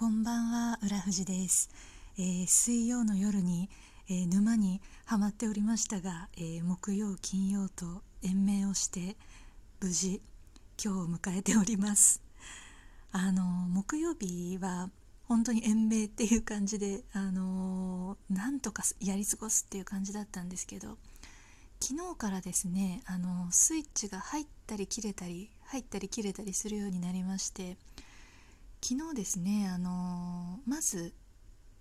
[0.00, 1.68] こんばんは浦富です、
[2.18, 3.68] えー、水曜の夜に、
[4.08, 9.18] えー、沼にはまっておりましたが、えー、木曜金曜と延命をして
[9.78, 10.22] 無事
[10.82, 12.22] 今日を迎えております。
[13.12, 14.88] あの木曜日は
[15.24, 20.96] 本当に延命っていう感じであのなんとかやり過ごすっていう感じだったんですけど
[21.78, 27.76] 昨日からですねあのスイッチが入ったり切れたり入ったり切れたりするようになりまして
[28.82, 31.12] 昨日ですねあのー、まず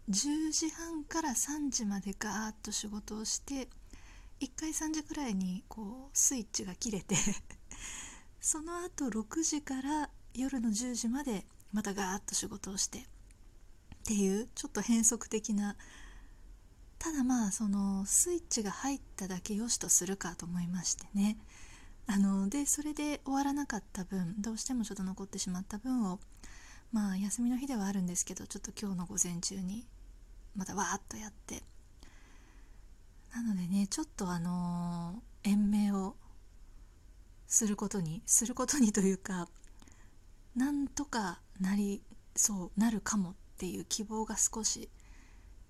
[0.09, 3.69] 10時半から3時までガーッと仕事をして
[4.41, 7.15] 1回3時くらいにこうスイッチが切れて
[8.41, 13.03] その後6時から夜の10時までまたガーッと仕事をしてっ
[14.05, 15.75] ていうちょっと変則的な
[16.97, 21.37] ただまあそのスイッチが入っただけよしとするかと思いましてね。
[22.07, 26.19] あのでそれで終わらなかった分どうしてもちょっと残ってしまった分を
[26.91, 29.85] まあ休みの日ではあるんですけどちょっと今日の午前中に
[30.55, 31.63] またわーっとやって。
[33.33, 36.15] なのでねちょっとあのー、延命を
[37.47, 39.47] することにすることにというか
[40.55, 42.01] なんとかなり
[42.35, 44.89] そうなるかもっていう希望が少し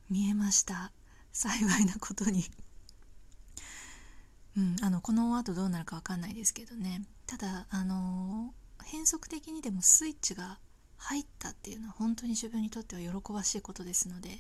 [0.09, 0.91] 見えました。
[1.31, 2.43] 幸いなことに。
[4.57, 7.05] うん、あのこの後どうなるか分かんないですけどね。
[7.27, 10.59] ただあの変則的にでもスイッチが
[10.99, 14.39] 入ったっていうのは本当に自分にとっては喜ばしいことですので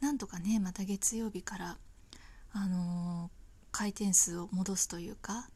[0.00, 1.78] なんとかねまた月曜日から
[2.52, 3.30] あの
[3.70, 5.48] 回転数を戻すというか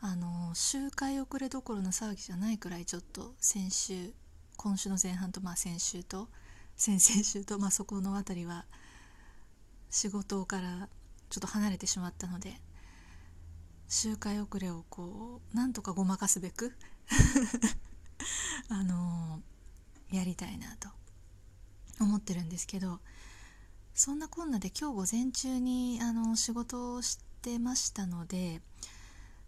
[0.00, 4.12] あの周回遅れどころの騒ぎじゃないくらいちょっと先週
[4.56, 6.28] 今週の前半とまあ先週と
[6.76, 8.66] 先々週と、まあ、そこの辺りは
[9.90, 10.88] 仕事から
[11.30, 12.60] ちょっと離れてしまったので
[13.88, 16.76] 周回遅れをこうなんとかごまかすべく
[18.68, 19.42] あの
[20.12, 20.88] やりたいなと
[22.00, 23.00] 思ってるんですけど
[23.94, 28.60] そんなこんなで今日午前中にあの仕事をしてましたので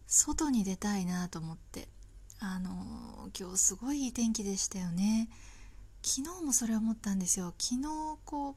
[0.07, 1.89] 外に出たいなと思って
[2.41, 5.29] あの今日すごいいい天気でしたよね。
[6.03, 7.53] 昨日もそれ思ったんですよ。
[7.59, 7.89] 昨日
[8.25, 8.55] こう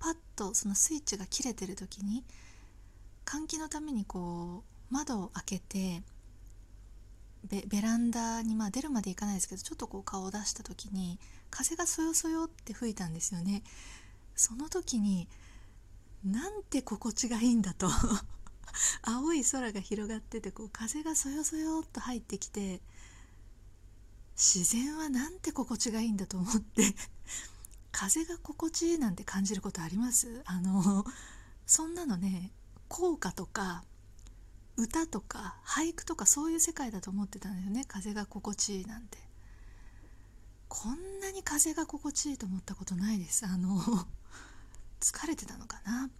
[0.00, 2.24] パッとそのスイッチが切れてる時に
[3.24, 6.02] 換気のためにこう窓を開けて
[7.48, 11.18] ベランダにまあ出るまでいかないですけどちょっとこう顔を出した時に
[11.50, 13.62] 風がそよそよって吹いたんですよね。
[14.34, 15.28] その時に
[16.24, 17.88] なんて心地がいいんだと。
[19.02, 22.80] 青い空が広がっててこう風がそよそよっと入ってきて
[24.34, 26.94] 自然はなんて心地がいいんだと思って
[27.92, 30.42] 風が心地いいなんて感じることあります？
[30.46, 31.04] あの
[31.66, 32.50] そんなのね
[32.88, 33.84] 効果とか
[34.76, 37.84] 歌とか俳句とかそういう世界だと思ってたんだよね。
[37.86, 39.18] 風が心地いいなんて。
[40.68, 43.44] こんなに風が心地いいと思ったことないです。
[43.44, 43.78] あの
[45.00, 46.10] 疲れてたのかな。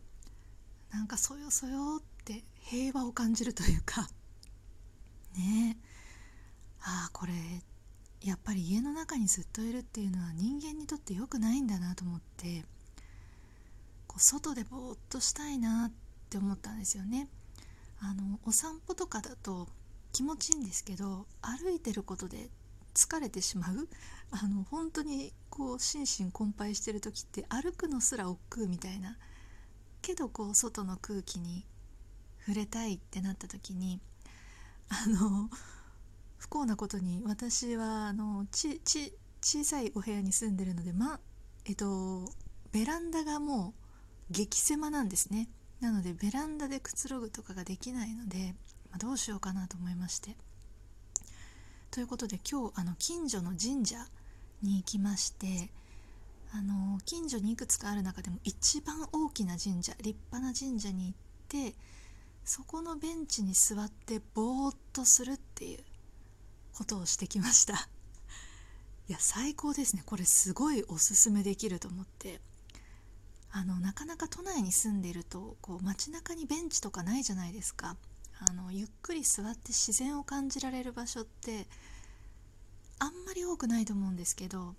[0.90, 4.10] なんかそよそよって平和を感じるというか。
[5.34, 5.76] ね。
[5.80, 5.92] え
[6.80, 7.32] ああこれ
[8.20, 12.64] やっぱり家の中にずっといるっていうのは人間にとって良くないんだなと思って
[14.06, 15.92] こう外でぼーっとしたいなっ
[16.28, 17.28] て思ったんですよね。
[18.04, 19.68] あのお散歩とかだと
[20.12, 22.50] 気持ちいいんですけど歩いてることで
[22.94, 23.88] 疲れてしまう
[24.32, 29.16] あの本当にこう心身困憊してる時って歩くのすら億劫みたいな
[30.02, 31.64] けどこう外の空気に
[32.40, 34.00] 触れたいってなった時に
[34.88, 35.48] あの
[36.38, 41.20] 不幸なことに私はあのちち小さいお部屋に住んでるのでま
[41.64, 42.32] えっと
[42.72, 43.74] ベランダがも
[44.30, 45.48] う激狭なんですね。
[45.82, 48.54] なのでベランダでくつろぐとかができないので、
[48.90, 50.36] まあ、どうしようかなと思いまして。
[51.90, 53.96] ということで今日あの近所の神社
[54.62, 55.70] に行きまして
[56.52, 61.14] あの近所にいくつかある中でも一番大きな神社立派な神社に行っ
[61.48, 61.74] て
[62.44, 65.80] そこのベンチに座ってぼーっとするっていう
[66.72, 67.74] ことをしてきました。
[69.08, 70.02] いや最高ですね。
[70.06, 72.40] これすごいおすすめできると思って。
[73.52, 77.96] あのなかなか都内に住んでるとこう街中にベンチとかないじゃないですか。
[78.48, 81.68] あのゆっくり座って自然を感じられる場所って
[82.98, 84.74] あんまり多くないと思うんですけど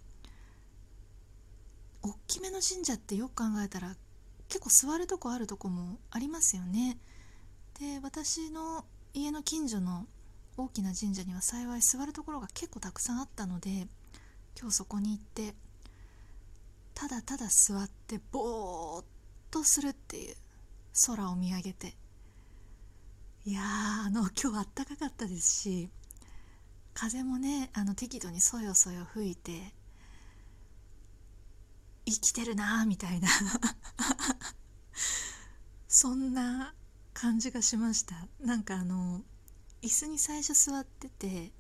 [2.02, 3.96] 大きめの神社ってよく考えたら
[4.50, 6.98] 結構座るとこあるとこもありますよね。
[7.80, 8.84] で私の
[9.14, 10.06] 家の近所の
[10.58, 13.88] 大きな神社には幸い座るところが結構たくさんあったので
[14.60, 15.56] 今日そこに行って
[16.94, 19.06] ただただ座ってぼーっ
[19.52, 20.36] とするっていう
[21.08, 21.96] 空を見上げて。
[23.46, 25.90] いやあの今日あったかかったですし
[26.94, 29.74] 風もねあの適度にそよそよ吹いて
[32.06, 33.28] 生きてるなみたいな。
[35.88, 36.74] そんな
[37.14, 38.28] 感じがしました。
[38.40, 39.24] なんかあの
[39.82, 41.52] 椅子に最初座ってて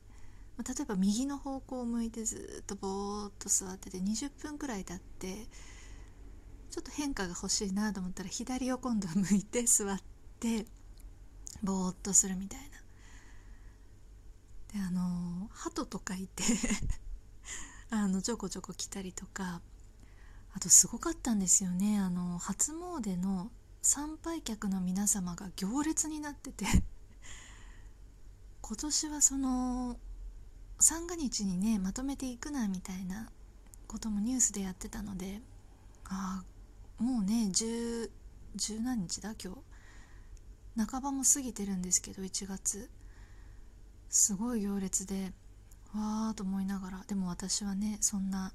[0.57, 5.47] ま例えば右の方向を向いてずっとぼーっと座ってて20分くらい経って
[6.69, 9.99] ちょっと変化が欲しいなと思ったら左を今度は向いて座っ
[10.39, 10.65] て
[11.63, 12.73] ぼーっとするみたいな。
[14.73, 16.43] であの鳩とかいて
[17.91, 19.61] あのちょこちょこ来たりとか
[20.55, 21.99] あとすごかったんですよね。
[21.99, 23.51] あの初詣の
[23.83, 26.65] 参拝客の皆様が行列になってて
[28.61, 29.99] 今年はその
[30.83, 33.29] 三が日にねまとめていくなみたいな
[33.87, 35.39] こともニュースでやってたので
[36.09, 36.43] あ
[36.99, 38.11] あもうね十
[38.57, 39.33] 十何日だ？
[39.41, 39.55] 今
[40.75, 40.85] 日。
[40.91, 42.89] 半ばも過ぎてるんですけど1月。
[44.09, 45.31] すごい行列で
[45.95, 47.03] わーと思いながら。
[47.07, 48.51] でも私はねそんな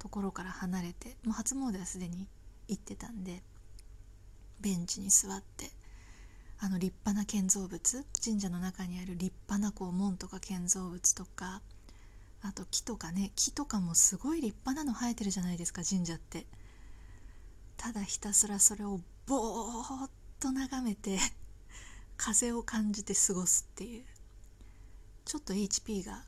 [0.00, 2.26] ところから離れてもう初詣はすでに
[2.66, 3.40] 行ってたんで
[4.60, 5.70] ベンチに座って
[6.60, 11.62] あの立派な建造物神社の中にある立派なこう門とか建造物とか
[12.42, 16.46] あと木とかね木とかもすごい立派なの生えてるじゃないですか神社って。
[17.76, 20.10] ただひたすらそれをぼーっ
[20.40, 21.18] と眺めて
[22.16, 24.04] 風を感じて過ごすっていう。
[25.24, 26.24] ちょっと HP が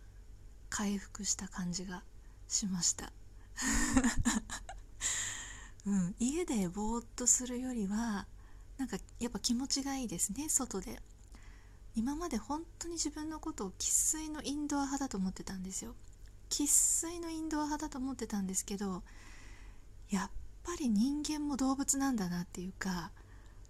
[0.69, 2.05] 回復した感じが
[2.49, 3.13] しました。
[5.87, 8.27] うん、家でぼーっとするよりは
[8.81, 10.99] なんかやっぱ気持ちがいいですね外で。
[11.95, 15.95] 今まで本当に自分のことを生粋のインドア派だと思ってたんですよ。
[16.49, 19.03] 生粋のインドア派だと思ってたんですけど
[20.09, 20.31] やっ
[20.65, 23.13] ぱり人間も動物なんだなっていうか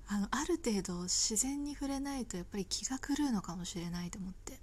[0.07, 4.61] あのある程度自然に触れないとやっぱり気が狂うのかもしれないと思って。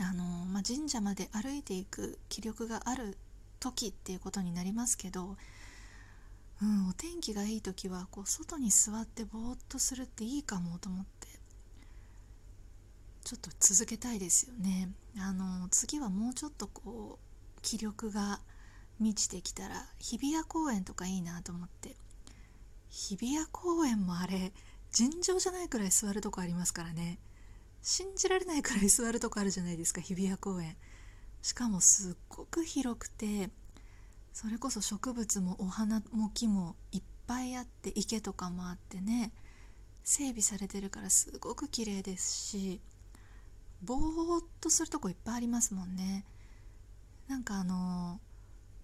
[0.00, 3.16] あの、まあ、神社まで歩いていく気力がある
[3.60, 5.36] 時っていうことになりますけど
[6.62, 11.28] うん、お天気がいい時はこう外に座ってぼーっとするっていいかもと思って
[13.24, 14.88] ちょっと続けたいですよね。
[15.18, 18.40] あの次はもうちょっとこう気力が
[19.00, 21.96] 満ちてきたら日比谷公園とかいいなと思って。
[22.88, 24.52] 日比谷公園もあれ
[24.92, 27.18] 尋常じゃないくらい座るとこありますからね。
[27.82, 30.76] 信じられないくらい座るとこあるじゃないですか日比谷公園。
[31.42, 33.50] しかもすっごく広くて
[34.36, 39.32] それこそ植物もお花も木もいっぱいあって池とかもあってね
[40.04, 42.82] 整備されてるからすごく綺麗ですし
[43.82, 46.26] ぼーっとするとこいっぱいありますもんね。
[47.28, 48.20] なんかあの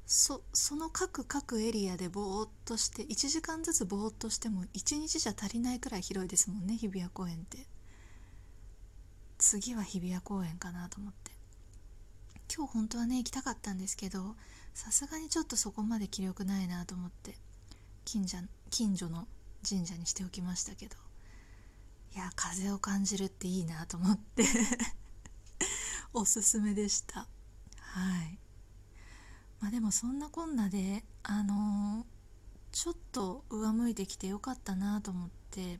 [0.07, 7.59] そその各各エリアでぼーっとして1時間ずつぼーっとしても1日じゃ足りないくらい広いですもんね日比谷公園って。
[9.37, 11.31] 次は日比谷公園かなと思って。
[12.57, 14.35] 今日本当はね行きたかったんですけど
[14.75, 17.35] さすがにちょっとそこまで気力ないなと思って
[18.05, 18.39] 近所
[18.71, 19.27] 近所の
[19.69, 20.97] 神社にしておきましたけど
[22.15, 24.45] いや風を感じるっていいなと思って
[26.13, 27.27] おすすめでした。
[27.81, 28.39] はい。
[29.61, 32.07] まあでもそんなこんなであのー、
[32.73, 35.79] ちょっと上向いてきてよかったなと思って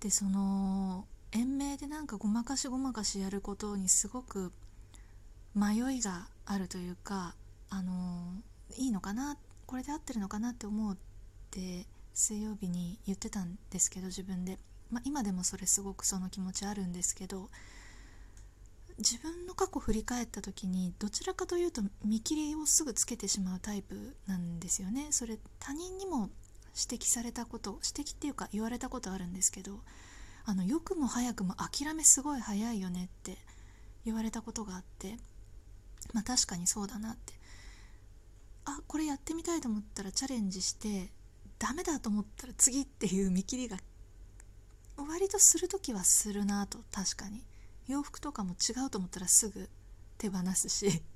[0.00, 4.52] でその延命でなんかごまかしごまかしやることにすごく
[5.54, 7.34] 迷いがあるというか
[7.70, 8.34] あの
[8.76, 10.96] いいのかなこれで合ってるのかなって思うっ
[11.50, 14.58] て水曜日に言ってたんですけど自分で、
[14.90, 17.48] まあ、今でもそれすごくその気持ちあるんですけど
[18.98, 25.08] 自分の過去振り返った時にどちらかというと見切りをすぐつけてしまうタイプなんですよね。
[25.10, 26.30] それ他人にも
[26.74, 29.80] 指摘されたこと指摘っていうか言われたことあるんですけど
[30.44, 33.38] あの良くも早くも諦めすごい早いよねって
[34.04, 35.16] 言われたことがあって
[36.12, 37.34] まあ確かにそうだなって。
[38.64, 41.10] あこれやってみたいと思ったらチャレンジして
[41.58, 43.76] ダメだと思ったら次っていう見切りが
[44.96, 47.42] 割とする時はするなと確かに。
[47.88, 49.68] 洋服とかも違うと思ったらすぐ
[50.18, 51.02] 手放すし。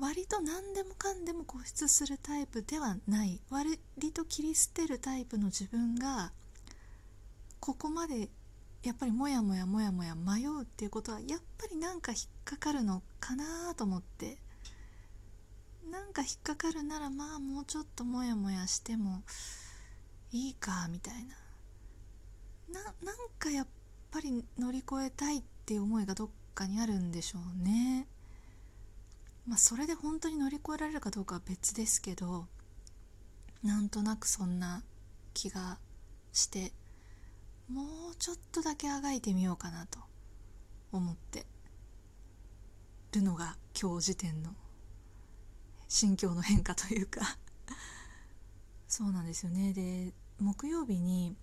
[0.00, 3.40] 割と何でもかんでも固執するタイプではない。
[3.48, 3.78] 割
[4.12, 6.32] と切り捨てるタイプの自分が
[7.60, 8.28] ここまで
[8.82, 14.38] やっぱりモヤモヤモヤモヤ迷うっていうことはやっぱりなんか引っかかるのかなと思って。
[15.90, 19.22] なんか引っかかるならまあもうちょっとモヤモヤしても
[20.32, 22.80] いいかみたいな。
[22.80, 23.66] ななんかやっ
[24.10, 28.08] ぱり乗り越えたいっていう思いがどっかにあるんでしょうね。
[29.46, 32.46] まあそれで本当に乗り越えられるかどうかは別ですけど
[33.62, 34.82] なんとなくそんな
[35.34, 35.78] 気が
[36.32, 36.72] して
[37.68, 37.82] も
[38.12, 40.00] うちょっとだけあがいてみようかなと
[40.92, 41.46] 思って。
[43.14, 44.50] るのが今日時点の
[45.88, 47.38] 心境の変化というか。
[48.88, 49.72] そうなんですよね。
[49.72, 51.34] で木曜日に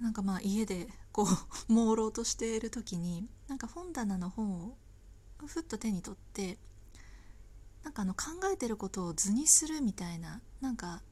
[0.00, 1.26] なんかまあ家でこう
[1.72, 4.76] 朦朧としている時になんか本棚の本を
[5.46, 6.58] ふっと手に取って
[7.82, 8.22] なんかあの考
[8.52, 11.02] えてることを図にするみたいななんか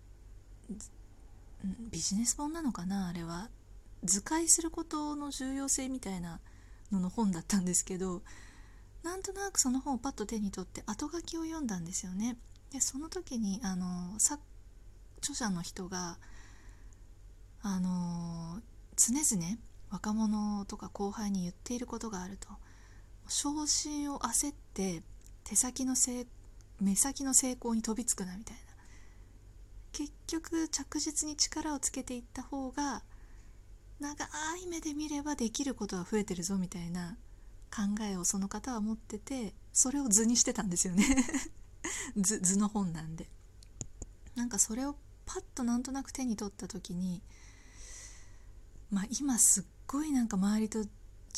[1.90, 3.50] ビジネス本なのかなあれは。
[4.04, 6.40] 図解することの重要性みたいな
[6.90, 8.22] のの本だったんですけど
[9.02, 12.36] なんとなくその本をパッと手に取って後書きを読んだんですよね。
[12.70, 16.18] でその時にあの著者の人が
[17.62, 18.60] あの
[18.96, 19.58] 常々
[19.90, 22.48] 若者とか後輩に言っていることがあると
[23.28, 25.02] 昇進を焦って
[25.44, 26.26] 手先のせい
[26.80, 28.62] 目先の成功に飛びつくなみたいな
[29.92, 33.02] 結局着実に力をつけていった方が
[34.00, 34.24] 長
[34.56, 37.16] い目で見ればできることが増えてるぞみたいな
[37.74, 41.04] 考えをその方は持っててそれを図にしてたんですよね。
[42.16, 43.30] 図図の本なんで。
[44.34, 47.22] なんかそれをパッとなんとなく手に取った時に
[48.90, 50.84] まあ今すっごいなんか周りと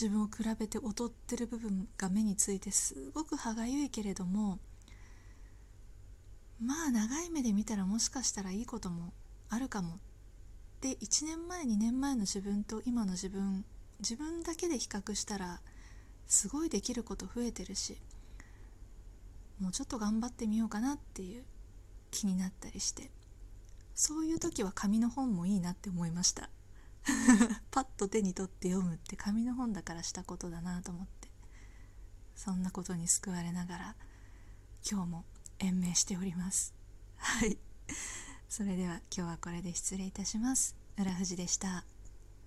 [0.01, 4.59] 自分を比べて劣ってる部分が目についてすごく歯がゆいけれども
[6.61, 9.13] まあ長い目で見たらもしかしたらいいことも
[9.49, 10.01] あるかも。
[10.81, 13.65] で1年前2年前の自分と今の自分
[14.01, 15.61] 自分だけで比較したら
[16.27, 17.97] すごいできること増えてるし
[19.61, 21.45] もうちょっと頑張ってみようかなっていう
[22.11, 23.11] 気になったりして
[23.95, 26.51] そういう時は紙の本もいいなって思いました。
[27.71, 31.29] パッと手に取って読むって紙の本だからしたことだなと思って
[32.35, 33.97] そんなことに救われながら
[34.91, 35.25] 今日も
[35.59, 36.75] 延命しております。
[37.17, 37.59] はい。
[38.49, 40.77] それでは今日はこれで失礼いたします。
[40.99, 41.85] 浦富士でした。